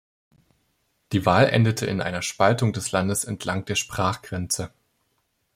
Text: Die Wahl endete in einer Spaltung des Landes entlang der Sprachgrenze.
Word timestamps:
Die 1.11 1.27
Wahl 1.27 1.49
endete 1.49 1.85
in 1.85 2.01
einer 2.01 2.23
Spaltung 2.23 2.73
des 2.73 2.91
Landes 2.91 3.23
entlang 3.23 3.65
der 3.65 3.75
Sprachgrenze. 3.75 4.73